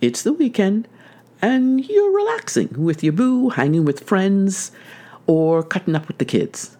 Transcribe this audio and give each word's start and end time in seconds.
it's 0.00 0.22
the 0.22 0.32
weekend 0.32 0.88
and 1.40 1.84
you're 1.88 2.10
relaxing 2.10 2.74
with 2.76 3.04
your 3.04 3.12
boo, 3.12 3.50
hanging 3.50 3.84
with 3.84 4.00
friends, 4.00 4.72
or 5.26 5.62
cutting 5.62 5.94
up 5.94 6.08
with 6.08 6.18
the 6.18 6.24
kids. 6.24 6.76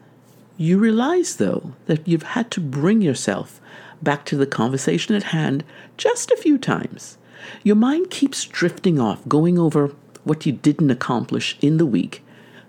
You 0.57 0.79
realize, 0.79 1.37
though, 1.37 1.75
that 1.87 2.09
you've 2.09 2.25
had 2.35 2.51
to 2.53 2.61
bring 2.61 3.01
yourself 3.01 3.61
back 4.03 4.25
to 4.27 4.37
the 4.37 4.47
conversation 4.47 5.15
at 5.15 5.25
hand 5.25 5.65
just 5.97 6.31
a 6.31 6.37
few 6.37 6.59
times. 6.59 7.19
Your 7.63 7.77
mind 7.77 8.11
keeps 8.11 8.45
drifting 8.45 8.99
off, 8.99 9.27
going 9.29 9.59
over 9.59 9.93
what 10.25 10.45
you 10.47 10.53
didn't 10.53 10.91
accomplish 10.91 11.57
in 11.61 11.77
the 11.77 11.87
week, 11.87 12.25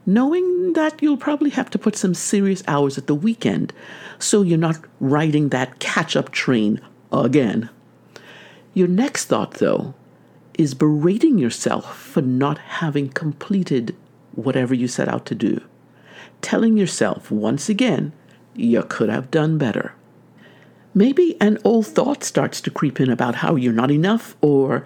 knowing 0.05 0.73
that 0.73 1.01
you'll 1.01 1.17
probably 1.17 1.49
have 1.49 1.69
to 1.71 1.79
put 1.79 1.95
some 1.95 2.13
serious 2.13 2.63
hours 2.67 2.97
at 2.97 3.07
the 3.07 3.15
weekend 3.15 3.73
so 4.19 4.43
you're 4.43 4.57
not 4.57 4.79
riding 4.99 5.49
that 5.49 5.79
catch 5.79 6.15
up 6.15 6.31
train 6.31 6.79
again. 7.11 7.69
Your 8.75 8.87
next 8.87 9.25
thought, 9.25 9.55
though, 9.55 9.95
is 10.59 10.73
berating 10.73 11.37
yourself 11.37 11.97
for 11.97 12.21
not 12.21 12.57
having 12.57 13.07
completed 13.07 13.95
whatever 14.33 14.73
you 14.73 14.89
set 14.89 15.07
out 15.07 15.25
to 15.25 15.33
do. 15.33 15.61
Telling 16.41 16.75
yourself 16.75 17.31
once 17.31 17.69
again, 17.69 18.11
you 18.55 18.83
could 18.83 19.07
have 19.07 19.31
done 19.31 19.57
better. 19.57 19.93
Maybe 20.93 21.37
an 21.39 21.59
old 21.63 21.87
thought 21.87 22.25
starts 22.25 22.59
to 22.61 22.71
creep 22.71 22.99
in 22.99 23.09
about 23.09 23.35
how 23.35 23.55
you're 23.55 23.71
not 23.71 23.89
enough, 23.89 24.35
or 24.41 24.85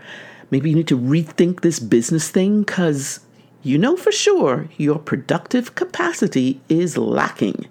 maybe 0.52 0.70
you 0.70 0.76
need 0.76 0.88
to 0.90 0.98
rethink 0.98 1.62
this 1.62 1.80
business 1.80 2.30
thing 2.30 2.62
because 2.62 3.22
you 3.64 3.80
know 3.80 3.98
for 3.98 4.12
sure 4.12 4.68
your 4.78 5.00
productive 5.00 5.74
capacity 5.74 6.62
is 6.70 7.00
lacking. 7.00 7.66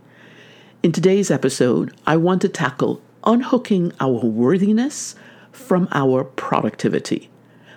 In 0.83 0.91
today's 0.91 1.30
episode, 1.30 1.95
I 2.05 2.16
want 2.16 2.42
to 2.42 2.48
tackle 2.48 3.00
unhooking 3.23 3.92
our 4.00 4.27
worthiness 4.27 5.14
from 5.53 5.87
our 5.92 6.25
productivity 6.25 7.28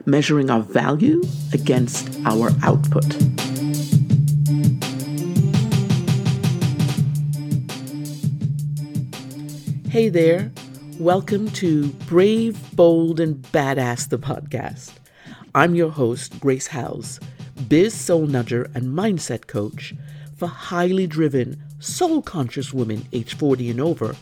measuring 0.05 0.49
our 0.49 0.61
value 0.61 1.21
against 1.53 2.09
our 2.25 2.51
output. 2.61 3.05
Hey 9.89 10.09
there, 10.09 10.51
welcome 10.99 11.49
to 11.51 11.87
Brave, 12.07 12.59
Bold, 12.75 13.19
and 13.19 13.41
Badass, 13.51 14.09
the 14.09 14.19
podcast. 14.19 14.91
I'm 15.55 15.73
your 15.73 15.89
host, 15.89 16.39
Grace 16.39 16.67
Howes, 16.67 17.19
biz 17.67 17.93
soul 17.93 18.27
nudger 18.27 18.73
and 18.75 18.87
mindset 18.95 19.47
coach 19.47 19.95
for 20.35 20.47
highly 20.47 21.07
driven, 21.07 21.63
soul 21.79 22.21
conscious 22.21 22.73
women 22.73 23.07
age 23.13 23.35
40 23.35 23.71
and 23.71 23.81
over 23.81 24.15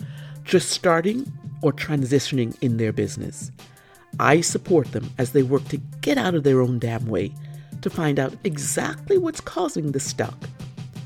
just 0.43 0.69
starting 0.69 1.31
or 1.61 1.73
transitioning 1.73 2.55
in 2.61 2.77
their 2.77 2.93
business. 2.93 3.51
I 4.19 4.41
support 4.41 4.91
them 4.91 5.09
as 5.17 5.31
they 5.31 5.43
work 5.43 5.67
to 5.69 5.77
get 6.01 6.17
out 6.17 6.35
of 6.35 6.43
their 6.43 6.61
own 6.61 6.79
damn 6.79 7.05
way 7.07 7.33
to 7.81 7.89
find 7.89 8.19
out 8.19 8.33
exactly 8.43 9.17
what's 9.17 9.41
causing 9.41 9.91
the 9.91 9.99
stuck 9.99 10.37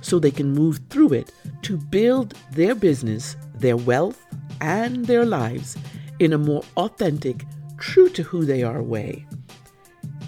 so 0.02 0.20
they 0.20 0.32
can 0.32 0.54
move 0.54 0.80
through 0.90 1.14
it 1.14 1.32
to 1.64 1.78
build 1.78 2.34
their 2.52 2.76
business, 2.76 3.36
their 3.56 3.78
wealth, 3.78 4.26
and 4.62 5.06
their 5.06 5.26
lives 5.26 5.78
in 6.20 6.34
a 6.34 6.38
more 6.38 6.64
authentic, 6.78 7.46
true 7.78 8.10
to 8.10 8.24
who 8.24 8.46
they 8.46 8.64
are 8.64 8.82
way. 8.82 9.26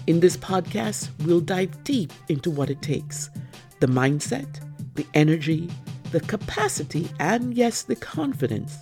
In 0.06 0.20
this 0.20 0.36
podcast, 0.36 1.10
we'll 1.24 1.40
dive 1.40 1.84
deep 1.84 2.12
into 2.28 2.50
what 2.50 2.70
it 2.70 2.82
takes 2.82 3.30
the 3.80 3.86
mindset, 3.86 4.60
the 4.94 5.06
energy, 5.14 5.70
the 6.12 6.20
capacity, 6.20 7.08
and 7.18 7.54
yes, 7.54 7.82
the 7.82 7.96
confidence 7.96 8.76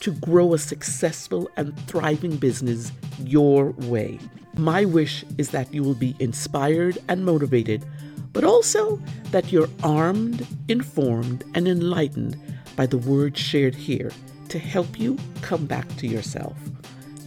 to 0.00 0.12
grow 0.12 0.54
a 0.54 0.58
successful 0.58 1.50
and 1.56 1.76
thriving 1.86 2.36
business 2.36 2.92
your 3.20 3.70
way. 3.72 4.18
My 4.56 4.84
wish 4.84 5.24
is 5.38 5.50
that 5.50 5.72
you 5.72 5.82
will 5.82 5.94
be 5.94 6.16
inspired 6.18 6.98
and 7.08 7.24
motivated, 7.24 7.84
but 8.32 8.44
also 8.44 9.00
that 9.30 9.52
you're 9.52 9.68
armed, 9.82 10.46
informed, 10.68 11.44
and 11.54 11.68
enlightened 11.68 12.36
by 12.76 12.86
the 12.86 12.98
words 12.98 13.38
shared 13.38 13.74
here 13.74 14.10
to 14.48 14.58
help 14.58 14.98
you 14.98 15.16
come 15.42 15.66
back 15.66 15.86
to 15.96 16.06
yourself. 16.06 16.56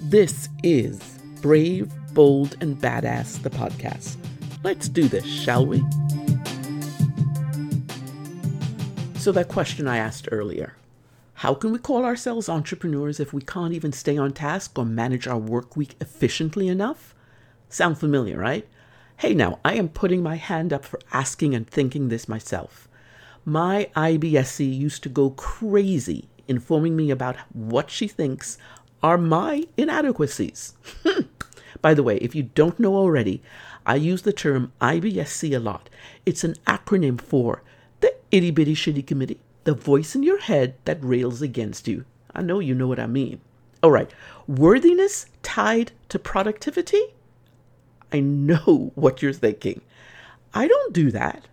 This 0.03 0.49
is 0.63 1.19
Brave, 1.41 1.91
Bold, 2.13 2.57
and 2.61 2.77
Badass, 2.77 3.41
the 3.43 3.49
podcast. 3.49 4.17
Let's 4.63 4.89
do 4.89 5.07
this, 5.07 5.25
shall 5.25 5.65
we? 5.65 5.79
So, 9.17 9.31
that 9.31 9.49
question 9.49 9.87
I 9.87 9.97
asked 9.97 10.27
earlier 10.31 10.75
how 11.41 11.55
can 11.55 11.71
we 11.71 11.79
call 11.79 12.05
ourselves 12.05 12.47
entrepreneurs 12.47 13.19
if 13.19 13.33
we 13.33 13.41
can't 13.41 13.73
even 13.73 13.91
stay 13.91 14.15
on 14.15 14.31
task 14.31 14.77
or 14.77 14.85
manage 14.85 15.25
our 15.25 15.39
work 15.39 15.75
week 15.75 15.95
efficiently 15.99 16.67
enough? 16.67 17.15
Sound 17.67 17.97
familiar, 17.97 18.37
right? 18.37 18.67
Hey, 19.17 19.33
now, 19.33 19.57
I 19.65 19.73
am 19.73 19.89
putting 19.89 20.21
my 20.21 20.35
hand 20.35 20.71
up 20.71 20.85
for 20.85 20.99
asking 21.11 21.55
and 21.55 21.67
thinking 21.67 22.09
this 22.09 22.29
myself. 22.29 22.87
My 23.43 23.89
IBSC 23.95 24.71
used 24.71 25.01
to 25.01 25.09
go 25.09 25.31
crazy 25.31 26.29
informing 26.47 26.95
me 26.95 27.09
about 27.09 27.37
what 27.53 27.89
she 27.89 28.07
thinks 28.07 28.59
are 29.01 29.17
my 29.17 29.63
inadequacies. 29.77 30.75
By 31.81 31.95
the 31.95 32.03
way, 32.03 32.17
if 32.17 32.35
you 32.35 32.43
don't 32.43 32.79
know 32.79 32.95
already, 32.95 33.41
I 33.83 33.95
use 33.95 34.21
the 34.21 34.31
term 34.31 34.73
IBSC 34.79 35.55
a 35.55 35.59
lot. 35.59 35.89
It's 36.23 36.43
an 36.43 36.53
acronym 36.67 37.19
for 37.19 37.63
the 37.99 38.13
Itty 38.29 38.51
Bitty 38.51 38.75
Shitty 38.75 39.07
Committee 39.07 39.39
the 39.63 39.73
voice 39.73 40.15
in 40.15 40.23
your 40.23 40.39
head 40.39 40.75
that 40.85 41.03
rails 41.03 41.41
against 41.41 41.87
you. 41.87 42.05
I 42.33 42.41
know 42.41 42.59
you 42.59 42.73
know 42.73 42.87
what 42.87 42.99
I 42.99 43.07
mean. 43.07 43.41
All 43.83 43.91
right, 43.91 44.11
worthiness 44.47 45.25
tied 45.43 45.91
to 46.09 46.19
productivity? 46.19 47.01
I 48.11 48.19
know 48.19 48.91
what 48.95 49.21
you're 49.21 49.33
thinking. 49.33 49.81
I 50.53 50.67
don't 50.67 50.93
do 50.93 51.11
that. 51.11 51.47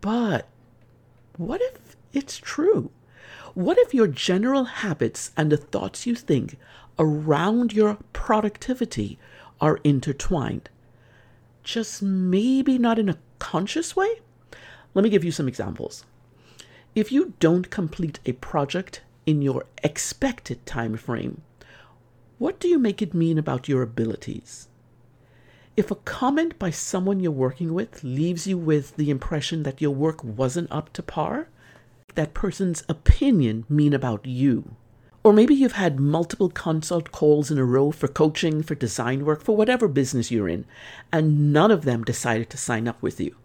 But 0.00 0.46
what 1.36 1.60
if 1.60 1.96
it's 2.12 2.38
true? 2.38 2.90
What 3.54 3.78
if 3.78 3.94
your 3.94 4.06
general 4.06 4.64
habits 4.64 5.32
and 5.36 5.50
the 5.50 5.56
thoughts 5.56 6.06
you 6.06 6.14
think 6.14 6.58
around 6.98 7.72
your 7.72 7.98
productivity 8.12 9.18
are 9.60 9.80
intertwined? 9.84 10.68
Just 11.64 12.02
maybe 12.02 12.78
not 12.78 12.98
in 12.98 13.08
a 13.08 13.18
conscious 13.38 13.94
way? 13.94 14.20
Let 14.94 15.02
me 15.02 15.10
give 15.10 15.24
you 15.24 15.32
some 15.32 15.48
examples. 15.48 16.04
If 16.98 17.12
you 17.12 17.34
don't 17.38 17.70
complete 17.70 18.18
a 18.26 18.32
project 18.32 19.02
in 19.24 19.40
your 19.40 19.66
expected 19.84 20.66
time 20.66 20.96
frame, 20.96 21.42
what 22.38 22.58
do 22.58 22.66
you 22.66 22.76
make 22.76 23.00
it 23.00 23.14
mean 23.14 23.38
about 23.38 23.68
your 23.68 23.82
abilities? 23.82 24.66
If 25.76 25.92
a 25.92 25.94
comment 25.94 26.58
by 26.58 26.70
someone 26.70 27.20
you're 27.20 27.30
working 27.30 27.72
with 27.72 28.02
leaves 28.02 28.48
you 28.48 28.58
with 28.58 28.96
the 28.96 29.10
impression 29.10 29.62
that 29.62 29.80
your 29.80 29.92
work 29.92 30.24
wasn't 30.24 30.72
up 30.72 30.92
to 30.94 31.04
par, 31.04 31.48
that 32.16 32.34
person's 32.34 32.82
opinion 32.88 33.64
mean 33.68 33.94
about 33.94 34.26
you? 34.26 34.74
Or 35.22 35.32
maybe 35.32 35.54
you've 35.54 35.78
had 35.78 36.00
multiple 36.00 36.50
consult 36.50 37.12
calls 37.12 37.48
in 37.48 37.58
a 37.58 37.64
row 37.64 37.92
for 37.92 38.08
coaching, 38.08 38.60
for 38.64 38.74
design 38.74 39.24
work, 39.24 39.44
for 39.44 39.56
whatever 39.56 39.86
business 39.86 40.32
you're 40.32 40.48
in, 40.48 40.64
and 41.12 41.52
none 41.52 41.70
of 41.70 41.84
them 41.84 42.02
decided 42.02 42.50
to 42.50 42.56
sign 42.56 42.88
up 42.88 43.00
with 43.00 43.20
you. 43.20 43.36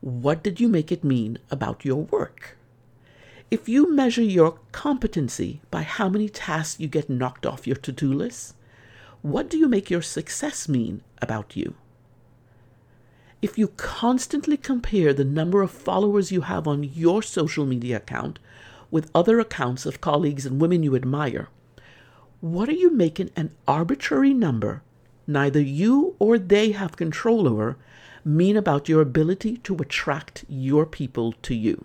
What 0.00 0.44
did 0.44 0.60
you 0.60 0.68
make 0.68 0.92
it 0.92 1.02
mean 1.02 1.38
about 1.50 1.84
your 1.84 2.04
work? 2.04 2.56
If 3.54 3.68
you 3.68 3.94
measure 3.94 4.20
your 4.20 4.58
competency 4.72 5.60
by 5.70 5.82
how 5.82 6.08
many 6.08 6.28
tasks 6.28 6.80
you 6.80 6.88
get 6.88 7.08
knocked 7.08 7.46
off 7.46 7.68
your 7.68 7.76
to 7.76 7.92
do 7.92 8.12
list, 8.12 8.56
what 9.22 9.48
do 9.48 9.56
you 9.56 9.68
make 9.68 9.88
your 9.88 10.02
success 10.02 10.68
mean 10.68 11.02
about 11.22 11.54
you? 11.54 11.76
If 13.40 13.56
you 13.56 13.68
constantly 13.68 14.56
compare 14.56 15.14
the 15.14 15.24
number 15.24 15.62
of 15.62 15.70
followers 15.70 16.32
you 16.32 16.40
have 16.40 16.66
on 16.66 16.82
your 16.82 17.22
social 17.22 17.64
media 17.64 17.98
account 17.98 18.40
with 18.90 19.08
other 19.14 19.38
accounts 19.38 19.86
of 19.86 20.00
colleagues 20.00 20.44
and 20.44 20.60
women 20.60 20.82
you 20.82 20.96
admire, 20.96 21.46
what 22.40 22.68
are 22.68 22.72
you 22.72 22.90
making 22.90 23.30
an 23.36 23.52
arbitrary 23.68 24.34
number 24.34 24.82
neither 25.28 25.60
you 25.60 26.16
or 26.18 26.40
they 26.40 26.72
have 26.72 26.96
control 26.96 27.46
over 27.46 27.76
mean 28.24 28.56
about 28.56 28.88
your 28.88 29.00
ability 29.00 29.58
to 29.58 29.76
attract 29.76 30.44
your 30.48 30.84
people 30.84 31.34
to 31.42 31.54
you? 31.54 31.84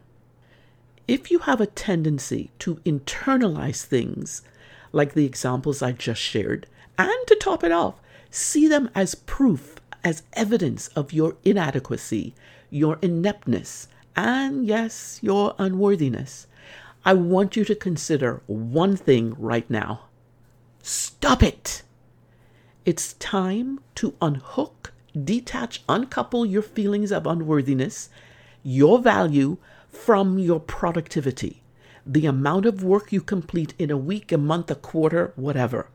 If 1.10 1.32
you 1.32 1.40
have 1.40 1.60
a 1.60 1.66
tendency 1.66 2.52
to 2.60 2.76
internalize 2.86 3.84
things, 3.84 4.44
like 4.92 5.16
the 5.16 5.26
examples 5.26 5.82
I 5.82 5.92
just 5.92 6.22
shared, 6.22 6.68
and 7.00 7.28
to 7.28 7.36
top 7.36 7.64
it 7.64 7.72
off, 7.72 7.96
see 8.30 8.68
them 8.68 8.92
as 8.94 9.16
proof, 9.16 9.78
as 10.04 10.22
evidence 10.34 10.88
of 10.90 11.12
your 11.12 11.36
inadequacy, 11.44 12.36
your 12.70 13.00
ineptness, 13.02 13.88
and 14.16 14.68
yes, 14.68 15.18
your 15.24 15.56
unworthiness, 15.58 16.46
I 17.04 17.14
want 17.14 17.56
you 17.56 17.66
to 17.66 17.76
consider 17.76 18.44
one 18.46 18.96
thing 18.96 19.36
right 19.40 19.68
now. 19.68 20.02
Stop 20.84 21.42
it! 21.42 21.82
It's 22.86 23.14
time 23.14 23.80
to 23.96 24.14
unhook, 24.22 24.94
detach, 25.20 25.82
uncouple 25.90 26.46
your 26.46 26.62
feelings 26.62 27.12
of 27.12 27.26
unworthiness, 27.26 28.10
your 28.62 29.00
value 29.00 29.58
from 29.92 30.40
your 30.40 30.60
productivity, 30.60 31.62
the 32.06 32.26
amount 32.26 32.66
of 32.66 32.84
work 32.84 33.12
you 33.12 33.22
complete 33.22 33.74
in 33.78 33.92
a 33.92 33.98
week, 33.98 34.32
a 34.32 34.38
month, 34.38 34.72
a 34.72 34.76
quarter, 34.76 35.34
whatever. 35.36 35.90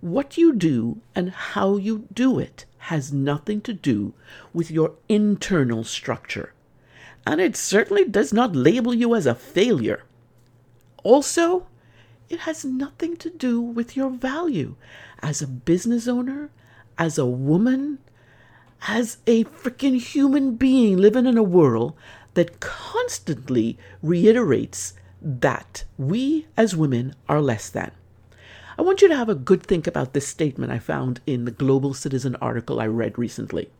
What 0.00 0.36
you 0.36 0.52
do 0.52 1.00
and 1.14 1.30
how 1.30 1.76
you 1.76 2.06
do 2.12 2.38
it 2.38 2.66
has 2.78 3.12
nothing 3.12 3.60
to 3.62 3.72
do 3.72 4.14
with 4.52 4.70
your 4.70 4.92
internal 5.08 5.84
structure. 5.84 6.52
And 7.26 7.40
it 7.40 7.56
certainly 7.56 8.04
does 8.04 8.32
not 8.32 8.54
label 8.54 8.94
you 8.94 9.14
as 9.14 9.26
a 9.26 9.34
failure. 9.34 10.04
Also, 11.02 11.66
it 12.28 12.40
has 12.40 12.64
nothing 12.64 13.16
to 13.16 13.30
do 13.30 13.60
with 13.60 13.96
your 13.96 14.10
value 14.10 14.76
as 15.20 15.42
a 15.42 15.46
business 15.46 16.06
owner, 16.06 16.50
as 16.98 17.18
a 17.18 17.26
woman, 17.26 17.98
as 18.86 19.18
a 19.26 19.44
freaking 19.44 20.00
human 20.00 20.54
being 20.54 20.96
living 20.96 21.26
in 21.26 21.38
a 21.38 21.42
world 21.42 21.94
that 22.36 22.60
constantly 22.60 23.78
reiterates 24.02 24.92
that 25.22 25.84
we 25.96 26.46
as 26.54 26.76
women 26.76 27.14
are 27.28 27.40
less 27.40 27.70
than. 27.70 27.90
I 28.78 28.82
want 28.82 29.00
you 29.00 29.08
to 29.08 29.16
have 29.16 29.30
a 29.30 29.34
good 29.34 29.62
think 29.62 29.86
about 29.86 30.12
this 30.12 30.28
statement 30.28 30.70
I 30.70 30.78
found 30.78 31.20
in 31.26 31.46
the 31.46 31.50
Global 31.50 31.94
Citizen 31.94 32.36
article 32.36 32.78
I 32.78 32.86
read 32.88 33.18
recently. 33.18 33.70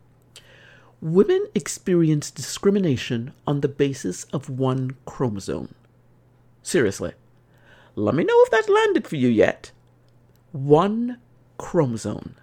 Women 1.02 1.46
experience 1.54 2.30
discrimination 2.30 3.34
on 3.46 3.60
the 3.60 3.68
basis 3.68 4.24
of 4.32 4.48
one 4.48 4.96
chromosome. 5.04 5.74
Seriously. 6.62 7.12
Let 7.94 8.14
me 8.14 8.24
know 8.24 8.42
if 8.44 8.50
that 8.52 8.72
landed 8.72 9.06
for 9.06 9.16
you 9.16 9.28
yet. 9.28 9.70
One 10.52 11.18
chromosome. 11.58 12.36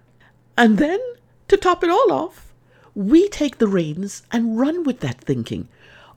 And 0.56 0.78
then, 0.78 1.00
to 1.48 1.56
top 1.56 1.82
it 1.82 1.90
all 1.90 2.12
off, 2.12 2.52
we 2.94 3.28
take 3.28 3.58
the 3.58 3.66
reins 3.66 4.22
and 4.30 4.60
run 4.60 4.84
with 4.84 5.00
that 5.00 5.20
thinking, 5.20 5.66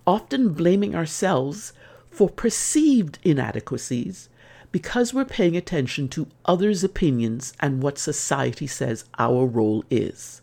often 0.07 0.54
blaming 0.54 0.95
ourselves 0.95 1.74
for 2.09 2.30
perceived 2.30 3.19
inadequacies 3.24 4.30
because 4.71 5.13
we're 5.13 5.25
paying 5.25 5.56
attention 5.56 6.07
to 6.09 6.27
others' 6.45 6.83
opinions 6.83 7.54
and 7.59 7.83
what 7.83 8.00
society 8.00 8.65
says 8.65 9.06
our 9.19 9.45
role 9.45 9.83
is. 9.92 10.42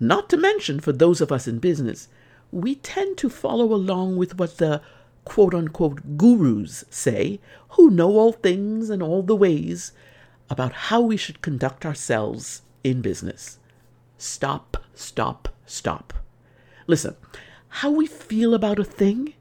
Not 0.00 0.28
to 0.30 0.36
mention, 0.36 0.80
for 0.80 0.92
those 0.92 1.20
of 1.20 1.32
us 1.32 1.46
in 1.46 1.60
business, 1.60 2.08
we 2.50 2.74
tend 2.76 3.16
to 3.18 3.30
follow 3.30 3.72
along 3.72 4.16
with 4.16 4.38
what 4.38 4.58
the 4.58 4.82
quote 5.24 5.54
unquote 5.54 6.16
gurus 6.16 6.84
say, 6.90 7.40
who 7.70 7.90
know 7.90 8.10
all 8.16 8.32
things 8.32 8.90
and 8.90 9.02
all 9.02 9.22
the 9.22 9.36
ways 9.36 9.92
about 10.50 10.72
how 10.72 11.00
we 11.00 11.16
should 11.16 11.40
conduct 11.40 11.86
ourselves 11.86 12.62
in 12.82 13.00
business. 13.00 13.58
Stop, 14.18 14.76
stop, 14.94 15.48
stop. 15.66 16.12
Listen, 16.86 17.16
how 17.78 17.90
we 17.90 18.06
feel 18.06 18.54
about 18.54 18.78
a 18.78 18.84
thing 18.84 19.34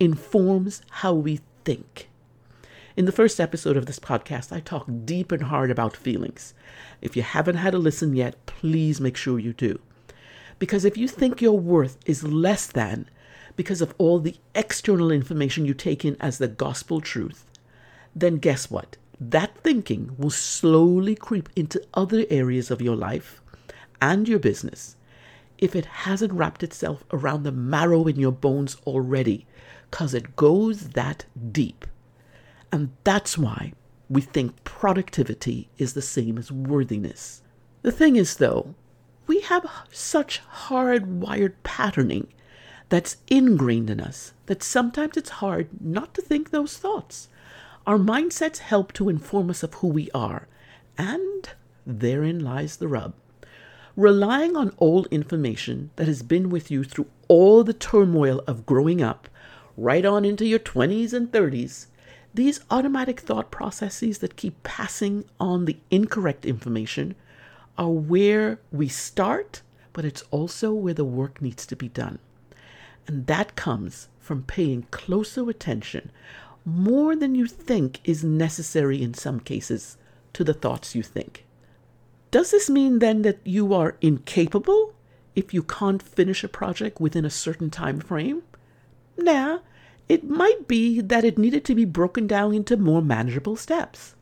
informs 0.00 0.82
how 0.90 1.14
we 1.14 1.38
think. 1.64 2.08
In 2.96 3.04
the 3.04 3.12
first 3.12 3.38
episode 3.38 3.76
of 3.76 3.86
this 3.86 4.00
podcast, 4.00 4.50
I 4.50 4.58
talk 4.58 4.88
deep 5.04 5.30
and 5.30 5.44
hard 5.44 5.70
about 5.70 5.96
feelings. 5.96 6.52
If 7.00 7.14
you 7.14 7.22
haven't 7.22 7.58
had 7.58 7.74
a 7.74 7.78
listen 7.78 8.16
yet, 8.16 8.44
please 8.44 9.00
make 9.00 9.16
sure 9.16 9.38
you 9.38 9.52
do. 9.52 9.78
Because 10.58 10.84
if 10.84 10.96
you 10.96 11.06
think 11.06 11.40
your 11.40 11.60
worth 11.60 11.96
is 12.06 12.24
less 12.24 12.66
than 12.66 13.08
because 13.54 13.80
of 13.80 13.94
all 13.98 14.18
the 14.18 14.34
external 14.56 15.12
information 15.12 15.64
you 15.64 15.72
take 15.72 16.04
in 16.04 16.16
as 16.18 16.38
the 16.38 16.48
gospel 16.48 17.00
truth, 17.00 17.44
then 18.16 18.38
guess 18.38 18.68
what? 18.68 18.96
That 19.20 19.56
thinking 19.58 20.16
will 20.18 20.30
slowly 20.30 21.14
creep 21.14 21.48
into 21.54 21.80
other 21.94 22.24
areas 22.30 22.72
of 22.72 22.82
your 22.82 22.96
life 22.96 23.40
and 24.02 24.28
your 24.28 24.40
business 24.40 24.95
if 25.58 25.74
it 25.74 25.86
hasn't 25.86 26.32
wrapped 26.32 26.62
itself 26.62 27.04
around 27.12 27.42
the 27.42 27.52
marrow 27.52 28.06
in 28.06 28.16
your 28.16 28.32
bones 28.32 28.76
already, 28.86 29.46
because 29.90 30.14
it 30.14 30.36
goes 30.36 30.90
that 30.90 31.24
deep. 31.52 31.86
And 32.72 32.90
that's 33.04 33.38
why 33.38 33.72
we 34.08 34.20
think 34.20 34.64
productivity 34.64 35.68
is 35.78 35.94
the 35.94 36.02
same 36.02 36.38
as 36.38 36.52
worthiness. 36.52 37.42
The 37.82 37.92
thing 37.92 38.16
is, 38.16 38.36
though, 38.36 38.74
we 39.26 39.40
have 39.42 39.66
such 39.90 40.42
hardwired 40.66 41.54
patterning 41.62 42.28
that's 42.88 43.16
ingrained 43.28 43.90
in 43.90 44.00
us 44.00 44.32
that 44.46 44.62
sometimes 44.62 45.16
it's 45.16 45.30
hard 45.30 45.68
not 45.80 46.14
to 46.14 46.22
think 46.22 46.50
those 46.50 46.76
thoughts. 46.76 47.28
Our 47.86 47.98
mindsets 47.98 48.58
help 48.58 48.92
to 48.94 49.08
inform 49.08 49.50
us 49.50 49.62
of 49.62 49.74
who 49.74 49.88
we 49.88 50.10
are, 50.12 50.48
and 50.98 51.48
therein 51.86 52.40
lies 52.40 52.76
the 52.76 52.88
rub. 52.88 53.14
Relying 53.96 54.56
on 54.56 54.76
old 54.76 55.06
information 55.10 55.88
that 55.96 56.06
has 56.06 56.22
been 56.22 56.50
with 56.50 56.70
you 56.70 56.84
through 56.84 57.06
all 57.28 57.64
the 57.64 57.72
turmoil 57.72 58.42
of 58.46 58.66
growing 58.66 59.00
up, 59.00 59.26
right 59.74 60.04
on 60.04 60.22
into 60.22 60.44
your 60.44 60.58
20s 60.58 61.14
and 61.14 61.32
30s, 61.32 61.86
these 62.34 62.60
automatic 62.70 63.20
thought 63.20 63.50
processes 63.50 64.18
that 64.18 64.36
keep 64.36 64.62
passing 64.62 65.24
on 65.40 65.64
the 65.64 65.78
incorrect 65.90 66.44
information 66.44 67.14
are 67.78 67.88
where 67.88 68.60
we 68.70 68.86
start, 68.86 69.62
but 69.94 70.04
it's 70.04 70.24
also 70.30 70.74
where 70.74 70.92
the 70.92 71.02
work 71.02 71.40
needs 71.40 71.64
to 71.64 71.74
be 71.74 71.88
done. 71.88 72.18
And 73.06 73.26
that 73.28 73.56
comes 73.56 74.08
from 74.20 74.42
paying 74.42 74.82
closer 74.90 75.48
attention, 75.48 76.10
more 76.66 77.16
than 77.16 77.34
you 77.34 77.46
think 77.46 78.00
is 78.04 78.22
necessary 78.22 79.02
in 79.02 79.14
some 79.14 79.40
cases, 79.40 79.96
to 80.34 80.44
the 80.44 80.52
thoughts 80.52 80.94
you 80.94 81.02
think. 81.02 81.45
Does 82.36 82.50
this 82.50 82.68
mean 82.68 82.98
then 82.98 83.22
that 83.22 83.38
you 83.44 83.72
are 83.72 83.96
incapable 84.02 84.92
if 85.34 85.54
you 85.54 85.62
can't 85.62 86.02
finish 86.02 86.44
a 86.44 86.48
project 86.48 87.00
within 87.00 87.24
a 87.24 87.30
certain 87.30 87.70
time 87.70 87.98
frame? 87.98 88.42
Nah, 89.16 89.60
it 90.06 90.28
might 90.28 90.68
be 90.68 91.00
that 91.00 91.24
it 91.24 91.38
needed 91.38 91.64
to 91.64 91.74
be 91.74 91.86
broken 91.86 92.26
down 92.26 92.52
into 92.52 92.76
more 92.76 93.00
manageable 93.00 93.56
steps. 93.56 94.16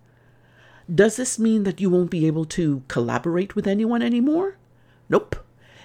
Does 0.88 1.16
this 1.16 1.40
mean 1.40 1.64
that 1.64 1.80
you 1.80 1.90
won't 1.90 2.12
be 2.12 2.24
able 2.28 2.44
to 2.54 2.84
collaborate 2.86 3.56
with 3.56 3.66
anyone 3.66 4.00
anymore? 4.00 4.58
Nope. 5.08 5.34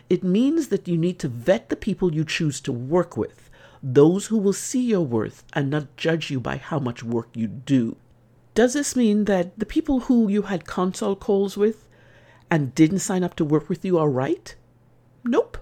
It 0.07 0.23
means 0.23 0.67
that 0.67 0.87
you 0.87 0.97
need 0.97 1.17
to 1.21 1.27
vet 1.27 1.69
the 1.69 1.75
people 1.75 2.13
you 2.13 2.23
choose 2.23 2.61
to 2.61 2.71
work 2.71 3.17
with, 3.17 3.49
those 3.81 4.27
who 4.27 4.37
will 4.37 4.53
see 4.53 4.83
your 4.83 5.01
worth 5.01 5.43
and 5.53 5.71
not 5.71 5.97
judge 5.97 6.29
you 6.29 6.39
by 6.39 6.57
how 6.57 6.77
much 6.77 7.01
work 7.01 7.29
you 7.33 7.47
do. 7.47 7.97
Does 8.53 8.73
this 8.73 8.95
mean 8.95 9.25
that 9.25 9.57
the 9.57 9.65
people 9.65 10.01
who 10.01 10.27
you 10.27 10.43
had 10.43 10.67
consult 10.67 11.21
calls 11.21 11.57
with 11.57 11.88
and 12.51 12.75
didn't 12.75 12.99
sign 12.99 13.23
up 13.23 13.35
to 13.35 13.45
work 13.45 13.69
with 13.69 13.85
you 13.85 13.97
are 13.97 14.09
right? 14.09 14.55
Nope. 15.23 15.57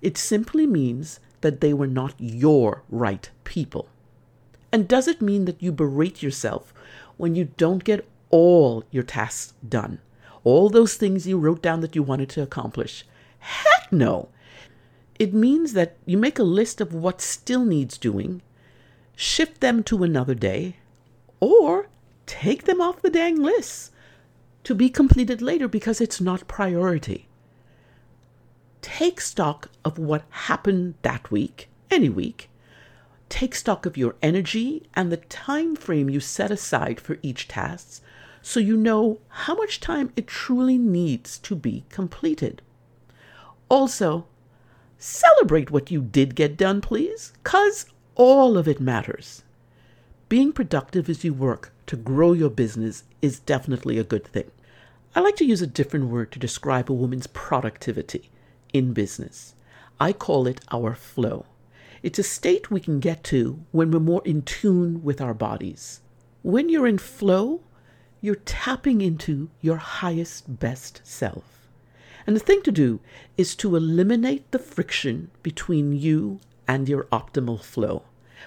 It 0.00 0.16
simply 0.16 0.66
means 0.66 1.20
that 1.40 1.60
they 1.60 1.72
were 1.72 1.86
not 1.86 2.14
your 2.18 2.82
right 2.88 3.28
people? 3.44 3.88
And 4.72 4.86
does 4.86 5.08
it 5.08 5.22
mean 5.22 5.44
that 5.46 5.62
you 5.62 5.72
berate 5.72 6.22
yourself 6.22 6.74
when 7.16 7.34
you 7.34 7.46
don't 7.56 7.84
get 7.84 8.06
all 8.30 8.84
your 8.90 9.02
tasks 9.02 9.54
done? 9.66 10.00
All 10.44 10.68
those 10.68 10.96
things 10.96 11.26
you 11.26 11.38
wrote 11.38 11.62
down 11.62 11.80
that 11.80 11.96
you 11.96 12.02
wanted 12.02 12.28
to 12.30 12.42
accomplish? 12.42 13.04
Heck 13.38 13.92
no! 13.92 14.28
It 15.18 15.34
means 15.34 15.72
that 15.72 15.96
you 16.06 16.16
make 16.16 16.38
a 16.38 16.44
list 16.44 16.80
of 16.80 16.94
what 16.94 17.20
still 17.20 17.64
needs 17.64 17.98
doing, 17.98 18.40
shift 19.16 19.60
them 19.60 19.82
to 19.84 20.04
another 20.04 20.34
day, 20.34 20.76
or 21.40 21.88
take 22.26 22.64
them 22.64 22.80
off 22.80 23.02
the 23.02 23.10
dang 23.10 23.36
list 23.42 23.90
to 24.64 24.74
be 24.74 24.88
completed 24.90 25.40
later 25.40 25.68
because 25.68 26.00
it's 26.00 26.20
not 26.20 26.48
priority. 26.48 27.28
Take 28.80 29.20
stock 29.20 29.70
of 29.84 29.98
what 29.98 30.24
happened 30.30 30.94
that 31.02 31.30
week, 31.30 31.68
any 31.90 32.08
week. 32.08 32.48
Take 33.28 33.54
stock 33.54 33.86
of 33.86 33.96
your 33.96 34.14
energy 34.22 34.88
and 34.94 35.10
the 35.10 35.16
time 35.18 35.76
frame 35.76 36.08
you 36.08 36.20
set 36.20 36.50
aside 36.50 37.00
for 37.00 37.18
each 37.22 37.48
task 37.48 38.02
so 38.40 38.60
you 38.60 38.76
know 38.76 39.18
how 39.28 39.54
much 39.54 39.80
time 39.80 40.12
it 40.16 40.26
truly 40.26 40.78
needs 40.78 41.38
to 41.38 41.54
be 41.54 41.84
completed. 41.90 42.62
Also, 43.68 44.26
celebrate 44.98 45.70
what 45.70 45.90
you 45.90 46.00
did 46.00 46.34
get 46.34 46.56
done, 46.56 46.80
please, 46.80 47.32
because 47.42 47.86
all 48.14 48.56
of 48.56 48.66
it 48.66 48.80
matters. 48.80 49.42
Being 50.28 50.52
productive 50.52 51.08
as 51.08 51.24
you 51.24 51.34
work 51.34 51.72
to 51.88 51.96
grow 51.96 52.32
your 52.32 52.50
business 52.50 53.04
is 53.20 53.40
definitely 53.40 53.98
a 53.98 54.04
good 54.04 54.26
thing. 54.26 54.50
I 55.14 55.20
like 55.20 55.36
to 55.36 55.44
use 55.44 55.62
a 55.62 55.66
different 55.66 56.06
word 56.06 56.30
to 56.32 56.38
describe 56.38 56.90
a 56.90 56.94
woman's 56.94 57.26
productivity 57.26 58.30
in 58.72 58.92
business. 58.92 59.54
I 59.98 60.12
call 60.12 60.46
it 60.46 60.60
our 60.70 60.94
flow. 60.94 61.46
It's 62.02 62.18
a 62.18 62.22
state 62.22 62.70
we 62.70 62.80
can 62.80 63.00
get 63.00 63.24
to 63.24 63.64
when 63.72 63.90
we're 63.90 64.00
more 64.00 64.22
in 64.24 64.42
tune 64.42 65.02
with 65.02 65.20
our 65.20 65.34
bodies. 65.34 66.00
When 66.42 66.68
you're 66.68 66.86
in 66.86 66.98
flow, 66.98 67.62
you're 68.20 68.36
tapping 68.36 69.00
into 69.00 69.50
your 69.60 69.76
highest, 69.76 70.60
best 70.60 71.00
self. 71.04 71.68
And 72.26 72.36
the 72.36 72.40
thing 72.40 72.62
to 72.62 72.70
do 72.70 73.00
is 73.36 73.56
to 73.56 73.74
eliminate 73.74 74.50
the 74.50 74.58
friction 74.58 75.30
between 75.42 75.92
you 75.92 76.40
and 76.68 76.88
your 76.88 77.04
optimal 77.04 77.62
flow, 77.62 78.02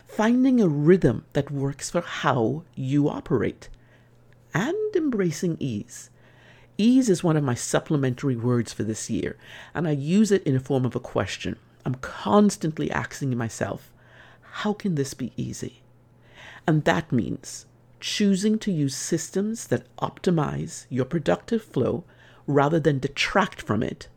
finding 0.05 0.61
a 0.61 0.67
rhythm 0.67 1.25
that 1.33 1.51
works 1.51 1.89
for 1.89 2.01
how 2.01 2.63
you 2.75 3.09
operate, 3.09 3.69
and 4.53 4.95
embracing 4.95 5.57
ease. 5.59 6.09
Ease 6.77 7.09
is 7.09 7.23
one 7.23 7.37
of 7.37 7.43
my 7.43 7.53
supplementary 7.53 8.35
words 8.35 8.73
for 8.73 8.83
this 8.83 9.09
year, 9.09 9.37
and 9.73 9.87
I 9.87 9.91
use 9.91 10.31
it 10.31 10.43
in 10.43 10.55
a 10.55 10.59
form 10.59 10.85
of 10.85 10.95
a 10.95 10.99
question. 10.99 11.57
I'm 11.85 11.95
constantly 11.95 12.89
asking 12.91 13.37
myself, 13.37 13.91
how 14.41 14.73
can 14.73 14.95
this 14.95 15.13
be 15.13 15.31
easy? 15.37 15.81
And 16.67 16.83
that 16.85 17.11
means 17.11 17.65
choosing 17.99 18.57
to 18.59 18.71
use 18.71 18.95
systems 18.95 19.67
that 19.67 19.95
optimize 19.97 20.85
your 20.89 21.05
productive 21.05 21.63
flow 21.63 22.03
rather 22.47 22.79
than 22.79 22.99
detract 22.99 23.61
from 23.61 23.83
it 23.83 24.07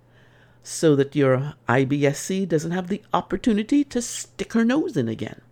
so 0.63 0.97
that 0.97 1.15
your 1.15 1.55
IBSC 1.69 2.49
doesn't 2.49 2.71
have 2.71 2.89
the 2.89 3.03
opportunity 3.13 3.85
to 3.85 4.01
stick 4.01 4.55
her 4.55 4.65
nose 4.65 4.97
in 4.97 5.09
again. 5.09 5.43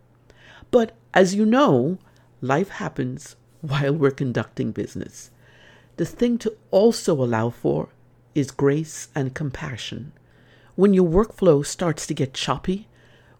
But 0.72 0.96
as 1.14 1.36
you 1.36 1.46
know, 1.46 1.98
life 2.40 2.70
happens 2.70 3.36
while 3.60 3.94
we're 3.94 4.10
conducting 4.10 4.72
business. 4.72 5.30
The 5.98 6.06
thing 6.06 6.38
to 6.38 6.56
also 6.72 7.12
allow 7.22 7.50
for 7.50 7.90
is 8.34 8.50
grace 8.50 9.08
and 9.14 9.34
compassion. 9.34 10.12
When 10.74 10.94
your 10.94 11.06
workflow 11.06 11.64
starts 11.64 12.06
to 12.06 12.14
get 12.14 12.32
choppy, 12.32 12.88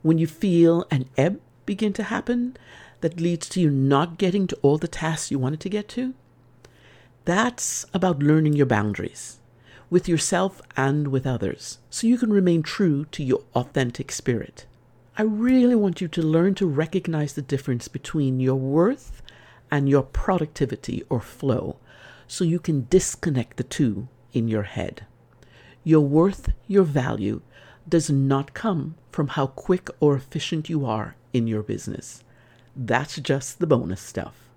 when 0.03 0.19
you 0.19 0.27
feel 0.27 0.85
an 0.91 1.09
ebb 1.17 1.41
begin 1.65 1.95
to 1.95 2.03
happen 2.05 2.57
that 3.01 3.21
leads 3.21 3.49
to 3.49 3.61
you 3.61 3.71
not 3.71 4.19
getting 4.19 4.47
to 4.49 4.59
all 4.61 4.77
the 4.77 4.87
tasks 4.87 5.31
you 5.31 5.39
wanted 5.39 5.61
to 5.61 5.71
get 5.71 5.89
to, 5.89 6.13
that's 7.25 7.87
about 7.95 8.23
learning 8.23 8.53
your 8.53 8.67
boundaries 8.67 9.39
with 9.89 10.07
yourself 10.09 10.61
and 10.77 11.09
with 11.09 11.27
others 11.27 11.79
so 11.89 12.07
you 12.07 12.19
can 12.19 12.33
remain 12.33 12.63
true 12.63 13.07
to 13.07 13.25
your 13.25 13.43
authentic 13.55 14.13
spirit. 14.13 14.67
I 15.17 15.23
really 15.23 15.75
want 15.75 16.01
you 16.01 16.09
to 16.09 16.23
learn 16.23 16.55
to 16.55 16.67
recognize 16.67 17.35
the 17.35 17.43
difference 17.43 17.87
between 17.87 18.41
your 18.41 18.55
worth 18.55 19.21
and 19.71 19.87
your 19.87 20.03
productivity 20.03 21.03
or 21.11 21.21
flow 21.21 21.77
so 22.27 22.45
you 22.45 22.59
can 22.59 22.87
disconnect 22.89 23.59
the 23.59 23.65
two 23.65 24.09
in 24.33 24.49
your 24.49 24.63
head. 24.63 25.05
Your 25.85 26.01
worth, 26.01 26.53
your 26.67 26.85
value, 26.85 27.43
does 27.87 28.09
not 28.09 28.55
come 28.55 28.95
from 29.11 29.29
how 29.29 29.49
quick 29.49 29.91
or 30.01 30.17
efficient 30.17 30.71
you 30.71 30.87
are 30.87 31.15
in 31.35 31.47
your 31.47 31.63
business. 31.63 32.25
That's 32.75 33.17
just 33.17 33.59
the 33.59 33.67
bonus 33.67 34.01
stuff. 34.01 34.49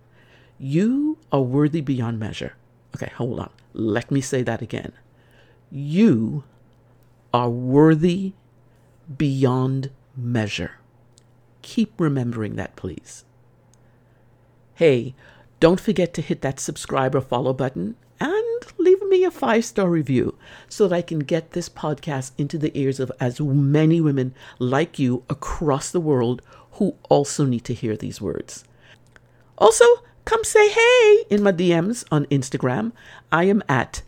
You 0.57 1.17
are 1.33 1.41
worthy 1.41 1.81
beyond 1.81 2.17
measure. 2.17 2.55
Okay, 2.95 3.11
hold 3.15 3.41
on. 3.41 3.49
Let 3.73 4.09
me 4.09 4.21
say 4.21 4.41
that 4.43 4.61
again. 4.61 4.93
You 5.69 6.45
are 7.33 7.49
worthy 7.49 8.33
beyond 9.17 9.91
measure. 10.17 10.79
Keep 11.61 11.99
remembering 11.99 12.55
that, 12.55 12.75
please. 12.75 13.25
Hey, 14.75 15.15
don't 15.59 15.79
forget 15.79 16.13
to 16.13 16.21
hit 16.21 16.41
that 16.41 16.59
subscribe 16.59 17.15
or 17.15 17.21
follow 17.21 17.53
button 17.53 17.95
and 18.19 18.65
leave 18.77 19.01
me 19.03 19.23
a 19.23 19.31
five 19.31 19.65
star 19.65 19.89
review 19.89 20.37
so 20.69 20.87
that 20.87 20.95
I 20.95 21.01
can 21.01 21.19
get 21.19 21.51
this 21.51 21.69
podcast 21.69 22.31
into 22.37 22.57
the 22.57 22.77
ears 22.77 22.99
of 22.99 23.11
as 23.19 23.39
many 23.39 24.01
women 24.01 24.33
like 24.59 24.99
you 24.99 25.23
across 25.29 25.91
the 25.91 25.99
world 25.99 26.41
who 26.73 26.95
also 27.09 27.45
need 27.45 27.63
to 27.65 27.73
hear 27.73 27.95
these 27.95 28.21
words. 28.21 28.65
Also, 29.57 29.85
come 30.25 30.43
say 30.43 30.69
hey 30.69 31.25
in 31.29 31.41
my 31.41 31.51
DMs 31.51 32.03
on 32.11 32.25
Instagram. 32.25 32.91
I 33.31 33.45
am 33.45 33.63
at 33.69 34.01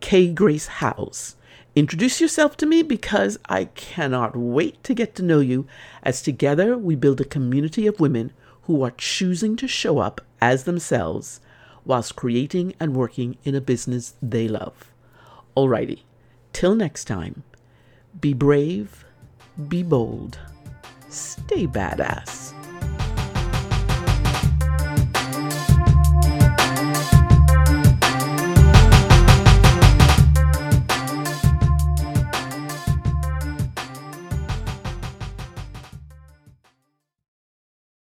K 0.00 0.32
Grace 0.32 0.66
Howes. 0.66 1.36
Introduce 1.78 2.20
yourself 2.20 2.56
to 2.56 2.66
me 2.66 2.82
because 2.82 3.38
I 3.48 3.66
cannot 3.66 4.34
wait 4.34 4.82
to 4.82 4.94
get 4.94 5.14
to 5.14 5.22
know 5.22 5.38
you 5.38 5.68
as 6.02 6.20
together 6.20 6.76
we 6.76 6.96
build 6.96 7.20
a 7.20 7.24
community 7.24 7.86
of 7.86 8.00
women 8.00 8.32
who 8.62 8.82
are 8.82 8.90
choosing 8.90 9.54
to 9.54 9.68
show 9.68 10.00
up 10.00 10.20
as 10.40 10.64
themselves 10.64 11.40
whilst 11.84 12.16
creating 12.16 12.74
and 12.80 12.96
working 12.96 13.38
in 13.44 13.54
a 13.54 13.60
business 13.60 14.14
they 14.20 14.48
love. 14.48 14.90
Alrighty, 15.56 16.00
till 16.52 16.74
next 16.74 17.04
time, 17.04 17.44
be 18.20 18.34
brave, 18.34 19.04
be 19.68 19.84
bold, 19.84 20.36
stay 21.08 21.68
badass. 21.68 22.47